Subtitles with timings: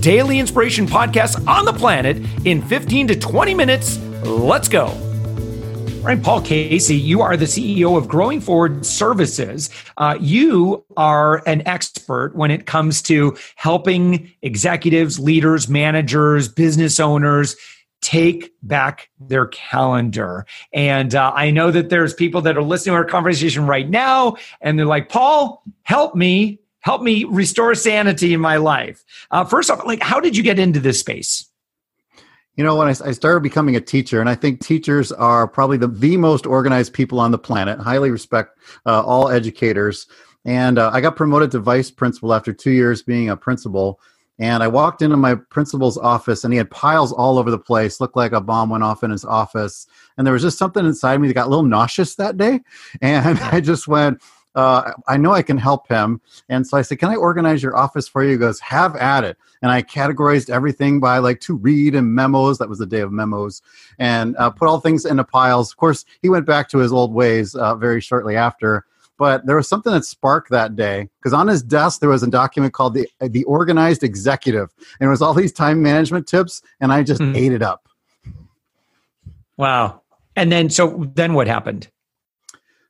[0.00, 3.98] daily inspiration podcast on the planet in 15 to 20 minutes.
[4.24, 4.88] Let's go.
[6.00, 9.68] Right, Paul Casey, you are the CEO of Growing Forward Services.
[9.96, 17.56] Uh, you are an expert when it comes to helping executives, leaders, managers, business owners
[18.00, 20.46] take back their calendar.
[20.72, 24.36] And uh, I know that there's people that are listening to our conversation right now,
[24.60, 29.04] and they're like, Paul, help me help me restore sanity in my life.
[29.30, 31.44] Uh, first off, like, how did you get into this space?
[32.56, 35.76] You know, when I, I, started becoming a teacher, and I think teachers are probably
[35.76, 40.06] the, the most organized people on the planet, highly respect uh, all educators.
[40.46, 44.00] And uh, I got promoted to vice principal after two years being a principal.
[44.38, 48.00] And I walked into my principal's office, and he had piles all over the place,
[48.00, 49.86] looked like a bomb went off in his office.
[50.16, 52.60] And there was just something inside me that got a little nauseous that day.
[53.02, 54.22] And I just went,
[54.58, 56.20] uh, I know I can help him.
[56.48, 58.32] And so I said, Can I organize your office for you?
[58.32, 59.36] He goes, Have at it.
[59.62, 62.58] And I categorized everything by like to read and memos.
[62.58, 63.62] That was the day of memos.
[64.00, 65.70] And uh, put all things into piles.
[65.70, 68.84] Of course, he went back to his old ways uh, very shortly after.
[69.16, 72.30] But there was something that sparked that day because on his desk there was a
[72.30, 76.92] document called the the Organized Executive, and it was all these time management tips, and
[76.92, 77.36] I just mm.
[77.36, 77.88] ate it up.
[79.56, 80.02] Wow!
[80.36, 81.88] And then, so then what happened?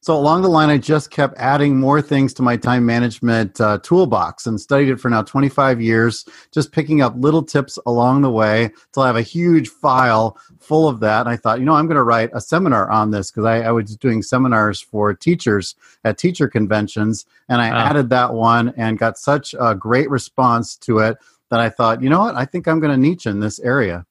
[0.08, 3.76] So along the line, I just kept adding more things to my time management uh,
[3.82, 8.30] toolbox and studied it for now 25 years, just picking up little tips along the
[8.30, 11.26] way until I have a huge file full of that.
[11.26, 13.60] And I thought, you know, I'm going to write a seminar on this because I,
[13.64, 18.98] I, was doing seminars for teachers at teacher conventions, and I added that one and
[18.98, 21.18] got such a great response to it
[21.50, 24.06] that I thought, you know what, I think I'm going to niche in this area.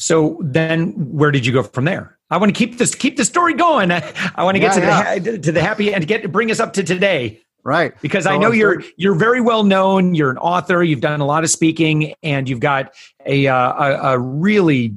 [0.00, 2.16] So then, where did you go from there?
[2.30, 3.92] I want to keep this keep the story going.
[3.92, 5.18] I, I want to get yeah, to yeah.
[5.18, 7.40] the to the happy and get bring us up to today.
[7.62, 7.92] Right.
[8.00, 10.14] Because so I know you're you're very well known.
[10.14, 10.82] You're an author.
[10.82, 12.94] You've done a lot of speaking, and you've got
[13.26, 14.96] a uh, a, a really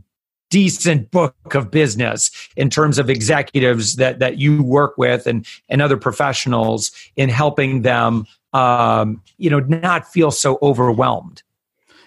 [0.50, 5.82] decent book of business in terms of executives that that you work with and and
[5.82, 11.44] other professionals in helping them um, you know not feel so overwhelmed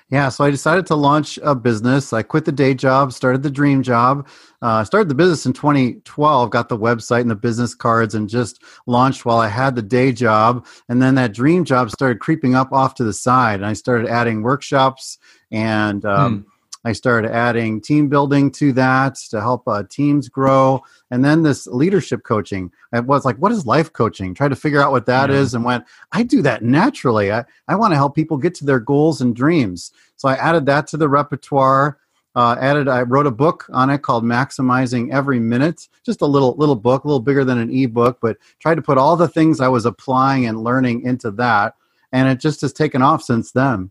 [0.09, 2.13] yeah, so I decided to launch a business.
[2.13, 4.29] I quit the day job, started the dream job.
[4.63, 8.63] Uh, started the business in 2012, got the website and the business cards, and just
[8.87, 10.65] launched while I had the day job.
[10.89, 14.09] And then that dream job started creeping up off to the side, and I started
[14.09, 15.19] adding workshops
[15.51, 16.49] and um, hmm.
[16.87, 20.81] I started adding team building to that to help uh, teams grow.
[21.11, 22.71] And then this leadership coaching.
[22.93, 24.35] I was like, what is life coaching?
[24.35, 25.37] Try to figure out what that yeah.
[25.37, 27.33] is, and went, I do that naturally.
[27.33, 29.91] I, I want to help people get to their goals and dreams.
[30.15, 31.99] So I added that to the repertoire.
[32.37, 36.55] Uh, added, I wrote a book on it called "Maximizing Every Minute." Just a little
[36.57, 39.61] little book, a little bigger than an ebook, but tried to put all the things
[39.61, 41.75] I was applying and learning into that,
[42.13, 43.91] and it just has taken off since then.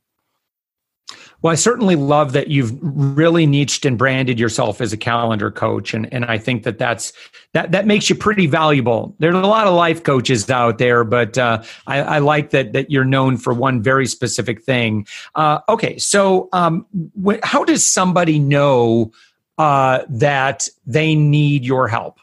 [1.45, 5.93] Well, I certainly love that you've really niched and branded yourself as a calendar coach,
[5.93, 7.13] and and I think that that's
[7.53, 9.15] that that makes you pretty valuable.
[9.19, 12.89] There's a lot of life coaches out there, but uh, I, I, like that that
[12.89, 15.05] you're known for one very specific thing.
[15.35, 16.87] Uh, okay, so um,
[17.23, 19.11] wh- how does somebody know
[19.59, 22.17] uh, that they need your help?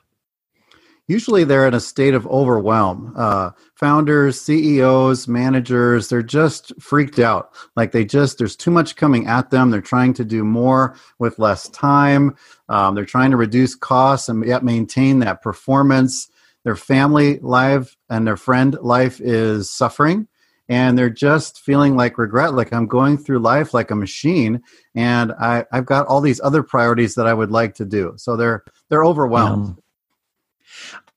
[1.08, 3.12] Usually they're in a state of overwhelm.
[3.16, 7.52] Uh, founders, CEOs, managers, they're just freaked out.
[7.76, 9.70] Like they just, there's too much coming at them.
[9.70, 12.36] They're trying to do more with less time.
[12.68, 16.28] Um, they're trying to reduce costs and yet maintain that performance.
[16.64, 20.28] Their family life and their friend life is suffering.
[20.69, 24.62] And they're just feeling like regret, like I'm going through life like a machine,
[24.94, 28.14] and I, I've got all these other priorities that I would like to do.
[28.16, 29.81] So they're they're overwhelmed.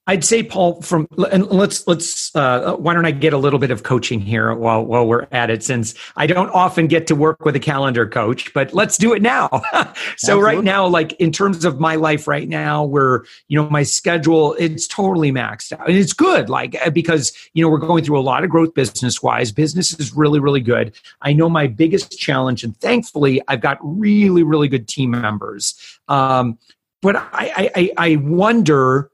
[0.08, 3.72] I'd say, Paul, from and let's let's uh, why don't I get a little bit
[3.72, 7.44] of coaching here while while we're at it, since I don't often get to work
[7.44, 9.50] with a calendar coach, but let's do it now.
[9.52, 10.44] so Absolutely.
[10.44, 14.56] right now, like in terms of my life right now, where you know my schedule,
[14.60, 18.20] it's totally maxed out, and it's good, like uh, because you know we're going through
[18.20, 19.52] a lot of growth business wise.
[19.52, 20.94] Business is really really good.
[21.24, 25.74] I know my biggest challenge, and thankfully I've got really really good team members.
[26.08, 26.60] Um,
[27.02, 29.10] but I, I I wonder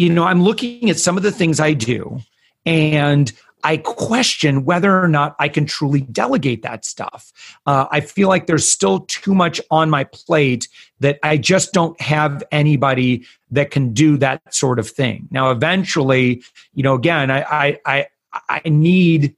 [0.00, 2.20] you know, I'm looking at some of the things I do,
[2.64, 3.30] and
[3.62, 7.30] I question whether or not I can truly delegate that stuff.
[7.66, 10.68] Uh, I feel like there's still too much on my plate
[11.00, 15.28] that I just don't have anybody that can do that sort of thing.
[15.30, 16.42] Now, eventually,
[16.72, 18.06] you know, again, I I I,
[18.48, 19.36] I need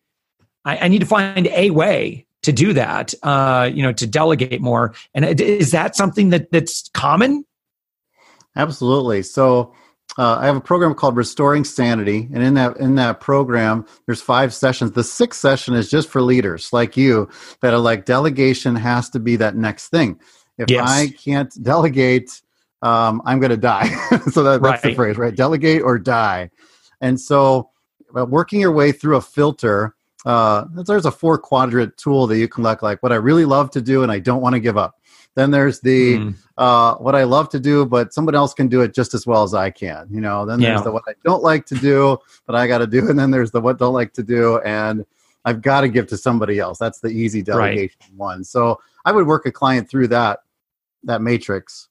[0.65, 3.15] I, I, need to find a way to do that.
[3.25, 4.95] Uh, you know, to delegate more.
[5.13, 7.45] And is that something that that's common?
[8.55, 9.25] Absolutely.
[9.25, 9.75] So
[10.19, 14.21] uh, I have a program called Restoring Sanity, and in that in that program, there's
[14.21, 14.93] five sessions.
[14.93, 17.31] The sixth session is just for leaders like you
[17.63, 20.21] that are like delegation has to be that next thing.
[20.59, 20.89] If yes.
[20.89, 22.43] I can't delegate,
[22.83, 23.89] um, I'm going to die.
[24.31, 24.83] so that, that's right.
[24.83, 25.35] the phrase, right?
[25.35, 26.51] Delegate or die.
[27.01, 27.71] And so,
[28.17, 29.95] uh, working your way through a filter,
[30.27, 33.71] uh, there's a four quadrant tool that you can look like what I really love
[33.73, 34.95] to do and I don't want to give up.
[35.35, 36.35] Then there's the mm.
[36.59, 39.43] uh, what I love to do, but someone else can do it just as well
[39.43, 40.09] as I can.
[40.11, 40.45] You know.
[40.45, 40.83] Then there's yeah.
[40.83, 43.51] the what I don't like to do, but I got to do, and then there's
[43.51, 45.07] the what don't like to do, and
[45.45, 46.79] I've got to give to somebody else.
[46.79, 48.17] That's the easy delegation right.
[48.17, 48.45] one.
[48.45, 50.41] So I would work a client through that
[51.05, 51.89] that matrix.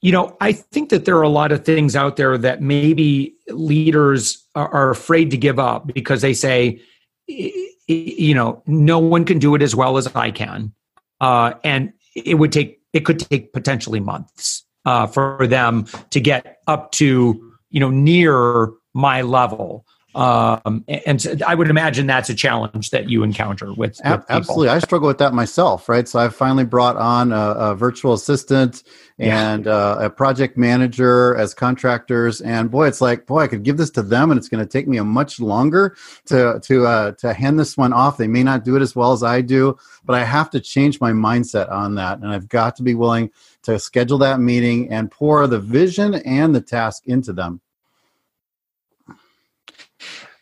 [0.00, 3.34] You know, I think that there are a lot of things out there that maybe
[3.48, 6.80] leaders are, afraid to give up because they say,
[7.26, 10.72] you know, no one can do it as well as I can.
[11.20, 16.58] Uh, and it would take it could take potentially months uh, for them to get
[16.66, 19.84] up to you know near my level
[20.14, 24.68] um, and I would imagine that's a challenge that you encounter with, with absolutely.
[24.68, 26.08] I struggle with that myself, right?
[26.08, 28.82] So I've finally brought on a, a virtual assistant
[29.18, 29.72] and yeah.
[29.72, 33.90] uh, a project manager as contractors, and boy, it's like, boy, I could give this
[33.90, 35.96] to them, and it's going to take me a much longer
[36.26, 38.16] to to uh, to hand this one off.
[38.16, 41.00] They may not do it as well as I do, but I have to change
[41.00, 43.30] my mindset on that, and I've got to be willing
[43.62, 47.60] to schedule that meeting and pour the vision and the task into them.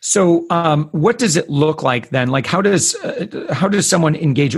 [0.05, 2.27] So, um, what does it look like then?
[2.27, 4.53] Like, how does uh, how does someone engage?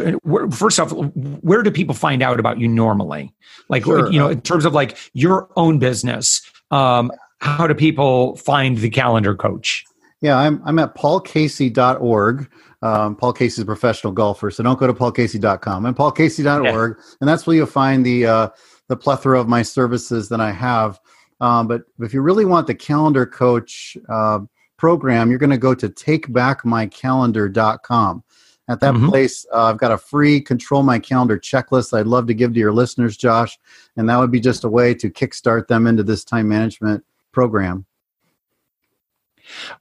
[0.52, 3.32] First off, where do people find out about you normally?
[3.70, 4.12] Like, sure.
[4.12, 7.12] you know, in terms of like your own business, um,
[7.42, 9.86] how do people find the calendar coach?
[10.20, 12.50] Yeah, I'm I'm at paulcasey.org.
[12.82, 15.86] Um, Paul Casey's a professional golfer, so don't go to paulcasey.com.
[15.86, 17.04] And paulcasey.org, yeah.
[17.22, 18.50] and that's where you'll find the uh,
[18.88, 21.00] the plethora of my services that I have.
[21.40, 23.96] Um, but if you really want the calendar coach.
[24.10, 24.40] Uh,
[24.78, 28.24] program, you're going to go to takebackmycalendar.com.
[28.68, 29.10] At that mm-hmm.
[29.10, 32.60] place, uh, I've got a free control my calendar checklist I'd love to give to
[32.60, 33.60] your listeners, Josh.
[33.96, 37.86] And that would be just a way to kickstart them into this time management program.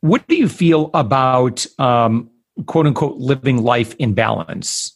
[0.00, 2.28] What do you feel about um,
[2.66, 4.93] quote unquote living life in balance?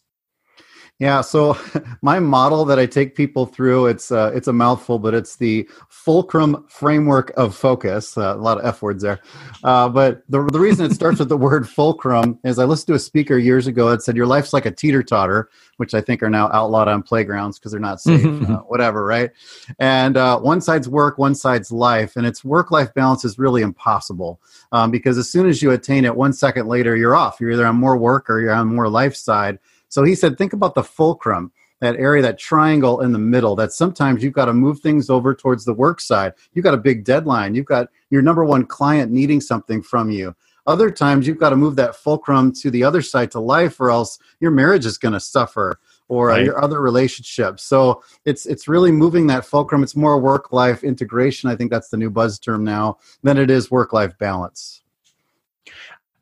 [0.99, 1.57] Yeah, so
[2.01, 5.67] my model that I take people through it's uh, it's a mouthful, but it's the
[5.87, 8.17] fulcrum framework of focus.
[8.17, 9.21] Uh, a lot of f words there,
[9.63, 12.93] uh, but the the reason it starts with the word fulcrum is I listened to
[12.95, 16.21] a speaker years ago that said your life's like a teeter totter, which I think
[16.21, 18.53] are now outlawed on playgrounds because they're not safe, mm-hmm.
[18.53, 19.31] uh, whatever, right?
[19.79, 23.61] And uh, one side's work, one side's life, and its work life balance is really
[23.61, 24.41] impossible
[24.73, 27.39] um, because as soon as you attain it, one second later you're off.
[27.39, 29.59] You're either on more work or you're on more life side
[29.89, 31.51] so he said, think about the fulcrum,
[31.81, 35.33] that area, that triangle in the middle, that sometimes you've got to move things over
[35.33, 36.33] towards the work side.
[36.53, 37.55] You've got a big deadline.
[37.55, 40.35] You've got your number one client needing something from you.
[40.67, 43.89] Other times you've got to move that fulcrum to the other side to life, or
[43.89, 46.45] else your marriage is going to suffer or uh, right.
[46.45, 47.63] your other relationships.
[47.63, 49.81] So it's it's really moving that fulcrum.
[49.81, 51.49] It's more work life integration.
[51.49, 54.83] I think that's the new buzz term now than it is work life balance.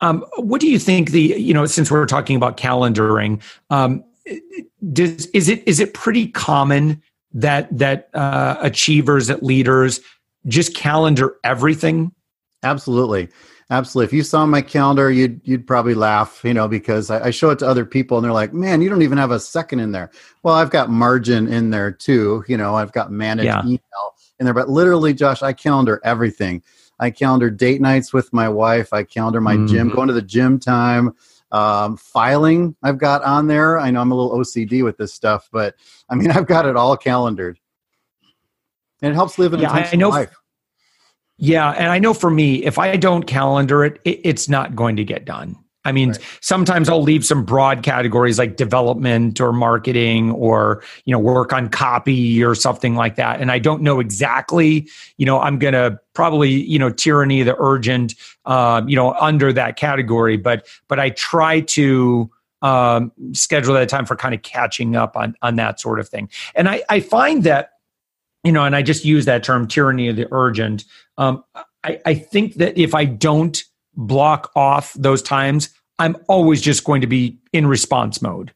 [0.02, 4.04] Um, what do you think the you know since we're talking about calendaring, um,
[4.94, 7.02] does is it is it pretty common
[7.34, 10.00] that that uh, achievers that leaders
[10.48, 12.12] just calendar everything?
[12.64, 13.30] Absolutely.
[13.70, 14.06] Absolutely.
[14.06, 17.50] If you saw my calendar, you'd you'd probably laugh, you know, because I, I, show
[17.50, 19.92] it to other people and they're like, "Man, you don't even have a second in
[19.92, 20.10] there."
[20.42, 22.46] Well, I've got margin in there too.
[22.48, 23.62] You know, I've got managed yeah.
[23.66, 26.64] email in there, but literally, Josh, I calendar everything.
[27.00, 28.94] I calendar date nights with my wife.
[28.94, 29.68] I calendar my mm-hmm.
[29.68, 31.16] gym, going to the gym time.
[31.50, 33.80] Um, filing I've got on there.
[33.80, 35.76] I know I'm a little OCD with this stuff, but
[36.10, 37.58] I mean I've got it all calendared,
[39.02, 40.36] and it helps live an yeah, intentional I know, life.
[41.38, 44.98] Yeah, and I know for me, if I don't calendar it, it it's not going
[44.98, 45.56] to get done.
[45.88, 46.20] I mean, right.
[46.42, 51.70] sometimes I'll leave some broad categories like development or marketing or, you know, work on
[51.70, 53.40] copy or something like that.
[53.40, 57.46] And I don't know exactly, you know, I'm going to probably, you know, tyranny of
[57.46, 60.36] the urgent, um, you know, under that category.
[60.36, 62.30] But, but I try to,
[62.62, 66.30] um, schedule that time for kind of catching up on, on that sort of thing.
[66.54, 67.72] And I, I find that,
[68.44, 70.84] you know, and I just use that term tyranny of the urgent.
[71.18, 71.44] Um,
[71.84, 73.64] I, I think that if I don't
[73.96, 78.54] block off those times, I'm always just going to be in response mode.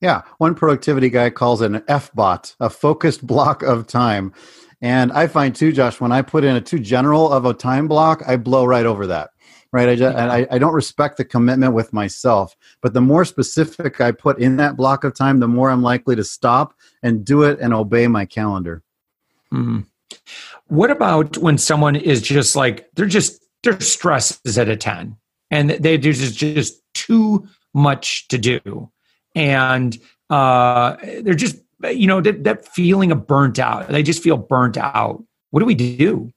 [0.00, 4.32] Yeah, one productivity guy calls it an F bot, a focused block of time.
[4.80, 7.88] And I find too, Josh, when I put in a too general of a time
[7.88, 9.30] block, I blow right over that.
[9.70, 9.88] Right.
[9.88, 10.32] I, just, yeah.
[10.32, 12.56] I, I don't respect the commitment with myself.
[12.80, 16.16] But the more specific I put in that block of time, the more I'm likely
[16.16, 18.82] to stop and do it and obey my calendar.
[19.52, 19.80] Mm-hmm.
[20.68, 25.16] What about when someone is just like, they're just, their stress is at a 10
[25.50, 28.90] and there's just, just too much to do
[29.34, 29.98] and
[30.30, 33.88] uh, they're just you know that, that feeling of burnt out.
[33.88, 35.22] They just feel burnt out.
[35.50, 36.30] What do we do?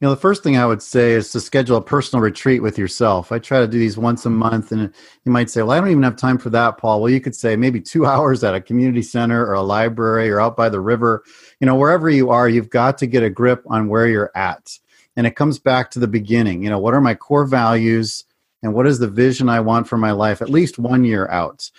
[0.00, 2.78] You know, the first thing I would say is to schedule a personal retreat with
[2.78, 3.32] yourself.
[3.32, 4.94] I try to do these once a month, and
[5.24, 7.00] you might say, Well, I don't even have time for that, Paul.
[7.00, 10.40] Well, you could say maybe two hours at a community center or a library or
[10.40, 11.24] out by the river.
[11.60, 14.78] You know, wherever you are, you've got to get a grip on where you're at.
[15.18, 16.62] And it comes back to the beginning.
[16.62, 18.24] You know, what are my core values
[18.62, 21.70] and what is the vision I want for my life at least one year out?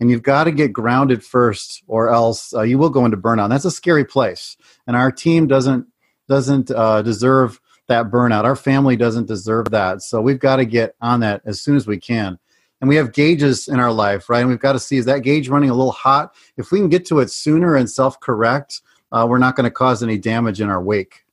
[0.00, 3.48] and you've got to get grounded first or else uh, you will go into burnout.
[3.48, 4.56] That's a scary place.
[4.86, 5.86] And our team doesn't
[6.28, 8.44] doesn't uh, deserve that burnout.
[8.44, 10.02] Our family doesn't deserve that.
[10.02, 12.38] So we've got to get on that as soon as we can.
[12.80, 14.40] And we have gauges in our life right?
[14.40, 16.34] And we've got to see is that gauge running a little hot?
[16.56, 20.02] If we can get to it sooner and self-correct uh, we're not going to cause
[20.02, 21.24] any damage in our wake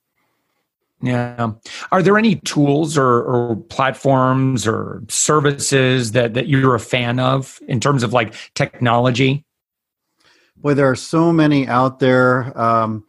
[1.04, 1.52] yeah.
[1.92, 7.60] Are there any tools or, or, platforms or services that, that you're a fan of
[7.68, 9.44] in terms of like technology?
[10.56, 12.58] Boy, there are so many out there.
[12.58, 13.04] Um,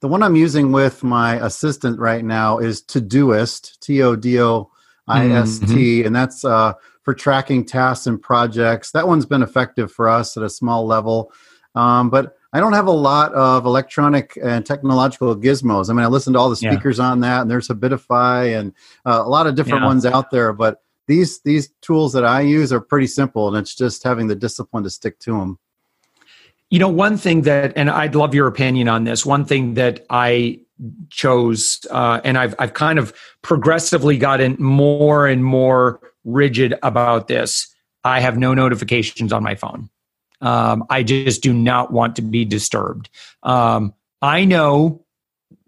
[0.00, 4.70] the one I'm using with my assistant right now is Todoist, T O D O
[5.06, 6.06] I S T, mm-hmm.
[6.06, 8.90] and that's uh, for tracking tasks and projects.
[8.92, 11.32] That one's been effective for us at a small level.
[11.74, 15.90] Um, but I don't have a lot of electronic and technological gizmos.
[15.90, 17.06] I mean, I listen to all the speakers yeah.
[17.06, 18.72] on that, and there's Habitify and
[19.04, 19.88] uh, a lot of different yeah.
[19.88, 20.52] ones out there.
[20.52, 24.36] But these these tools that I use are pretty simple, and it's just having the
[24.36, 25.58] discipline to stick to them.
[26.70, 29.26] You know, one thing that, and I'd love your opinion on this.
[29.26, 30.60] One thing that I
[31.10, 37.74] chose, uh, and I've I've kind of progressively gotten more and more rigid about this.
[38.04, 39.90] I have no notifications on my phone.
[40.44, 43.08] Um, I just do not want to be disturbed.
[43.42, 45.04] Um, I know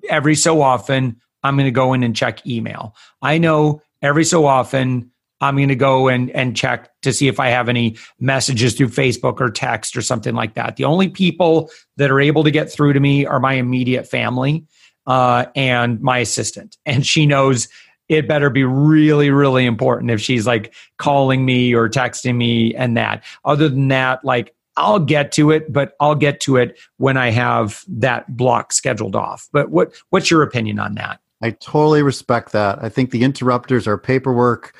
[0.09, 2.95] every so often I'm going to go in and check email.
[3.23, 7.41] I know every so often I'm going to go and, and check to see if
[7.41, 10.77] I have any messages through Facebook or text or something like that.
[10.77, 14.67] The only people that are able to get through to me are my immediate family
[15.07, 16.77] uh, and my assistant.
[16.87, 17.69] And she knows
[18.09, 22.97] it better be really, really important if she's like calling me or texting me and
[22.97, 23.25] that.
[23.45, 27.31] Other than that, like I'll get to it, but I'll get to it when I
[27.31, 29.49] have that block scheduled off.
[29.53, 31.21] But what what's your opinion on that?
[31.43, 32.83] I totally respect that.
[32.83, 34.75] I think the interrupters are paperwork,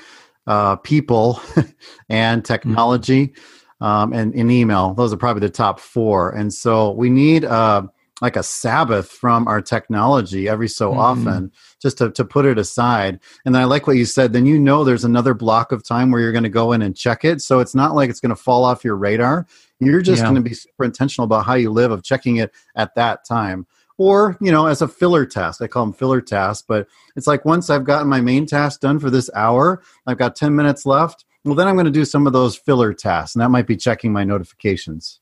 [0.47, 1.41] uh, people,
[2.09, 3.85] and technology, mm-hmm.
[3.85, 4.95] um, and in email.
[4.95, 6.31] Those are probably the top four.
[6.31, 7.83] And so we need uh,
[8.23, 11.01] like a Sabbath from our technology every so mm-hmm.
[11.01, 13.21] often, just to, to put it aside.
[13.45, 14.33] And then I like what you said.
[14.33, 16.97] Then you know there's another block of time where you're going to go in and
[16.97, 17.43] check it.
[17.43, 19.47] So it's not like it's going to fall off your radar.
[19.81, 20.25] You're just yeah.
[20.25, 23.67] going to be super intentional about how you live of checking it at that time.
[23.99, 25.63] Or, you know, as a filler task.
[25.63, 28.99] I call them filler tasks, but it's like once I've gotten my main task done
[28.99, 31.25] for this hour, I've got 10 minutes left.
[31.45, 33.77] Well, then I'm going to do some of those filler tasks, and that might be
[33.77, 35.21] checking my notifications.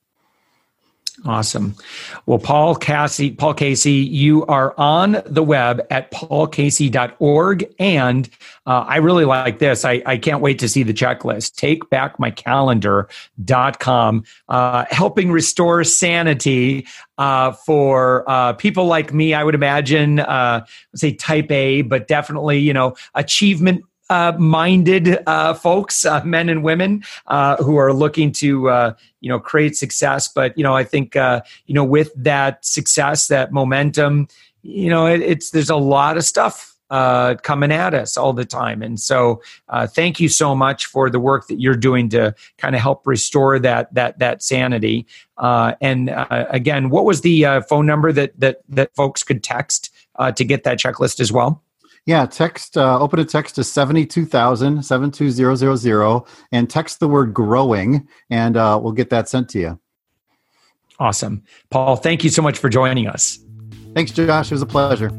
[1.25, 1.77] Awesome.
[2.27, 7.73] Well, Paul Casey, Paul Casey, you are on the web at paulcasey.org.
[7.79, 8.29] And
[8.67, 9.85] uh, I really like this.
[9.85, 11.55] I, I can't wait to see the checklist.
[11.55, 16.85] Takebackmycalendar.com, uh, helping restore sanity
[17.17, 20.67] uh, for uh, people like me, I would imagine, uh,
[20.97, 27.05] say type A, but definitely, you know, achievement minded uh, folks, uh, men and women,
[27.27, 30.29] uh, who are looking to uh, you know create success.
[30.29, 34.29] But you know, I think uh, you know with that success, that momentum,
[34.63, 36.71] you know, it, it's there's a lot of stuff
[37.43, 38.81] coming at us all the time.
[38.81, 39.43] And so,
[39.89, 43.59] thank you so much for the work that you're doing to kind of help restore
[43.59, 45.07] that that that sanity.
[45.39, 49.91] and again, what was the phone number that that that folks could text
[50.37, 51.65] to get that checklist as well?
[52.07, 58.59] Yeah, text, uh, open a text to 72000, 72000, and text the word growing, and
[58.59, 59.81] uh, we'll get that sent to you.
[60.99, 61.45] Awesome.
[61.71, 63.39] Paul, thank you so much for joining us.
[63.95, 64.51] Thanks, Josh.
[64.51, 65.11] It was a pleasure.